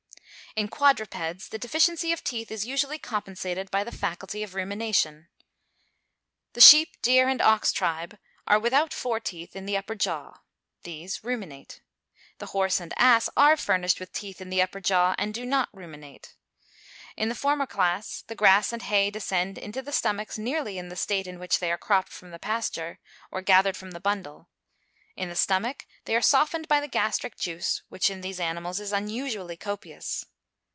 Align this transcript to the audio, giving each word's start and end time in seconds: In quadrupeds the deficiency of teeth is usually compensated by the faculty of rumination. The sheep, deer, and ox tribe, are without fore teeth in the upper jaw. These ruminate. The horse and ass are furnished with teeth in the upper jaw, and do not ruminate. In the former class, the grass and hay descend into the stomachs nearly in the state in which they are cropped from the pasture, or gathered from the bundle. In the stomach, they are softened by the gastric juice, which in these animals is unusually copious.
In 0.53 0.67
quadrupeds 0.67 1.47
the 1.47 1.57
deficiency 1.57 2.11
of 2.11 2.25
teeth 2.25 2.51
is 2.51 2.65
usually 2.65 2.99
compensated 2.99 3.71
by 3.71 3.85
the 3.85 3.91
faculty 3.91 4.43
of 4.43 4.53
rumination. 4.53 5.29
The 6.51 6.59
sheep, 6.59 7.01
deer, 7.01 7.29
and 7.29 7.41
ox 7.41 7.71
tribe, 7.71 8.19
are 8.47 8.59
without 8.59 8.93
fore 8.93 9.21
teeth 9.21 9.55
in 9.55 9.65
the 9.65 9.77
upper 9.77 9.95
jaw. 9.95 10.41
These 10.83 11.23
ruminate. 11.23 11.79
The 12.39 12.47
horse 12.47 12.81
and 12.81 12.93
ass 12.97 13.29
are 13.37 13.55
furnished 13.55 14.01
with 14.01 14.11
teeth 14.11 14.41
in 14.41 14.49
the 14.49 14.61
upper 14.61 14.81
jaw, 14.81 15.15
and 15.17 15.33
do 15.33 15.45
not 15.45 15.69
ruminate. 15.71 16.35
In 17.15 17.29
the 17.29 17.33
former 17.33 17.65
class, 17.65 18.23
the 18.27 18.35
grass 18.35 18.73
and 18.73 18.81
hay 18.81 19.09
descend 19.09 19.57
into 19.57 19.81
the 19.81 19.93
stomachs 19.93 20.37
nearly 20.37 20.77
in 20.77 20.89
the 20.89 20.97
state 20.97 21.27
in 21.27 21.39
which 21.39 21.59
they 21.59 21.71
are 21.71 21.77
cropped 21.77 22.11
from 22.11 22.31
the 22.31 22.39
pasture, 22.39 22.99
or 23.31 23.41
gathered 23.41 23.77
from 23.77 23.91
the 23.91 24.01
bundle. 24.01 24.49
In 25.15 25.29
the 25.29 25.35
stomach, 25.37 25.85
they 26.03 26.13
are 26.13 26.21
softened 26.21 26.67
by 26.67 26.81
the 26.81 26.89
gastric 26.89 27.37
juice, 27.37 27.83
which 27.87 28.09
in 28.09 28.19
these 28.19 28.41
animals 28.41 28.81
is 28.81 28.91
unusually 28.91 29.55
copious. 29.55 30.25